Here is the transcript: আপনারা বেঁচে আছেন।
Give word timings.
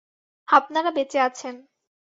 আপনারা 0.47 0.89
বেঁচে 0.91 1.19
আছেন। 1.21 1.55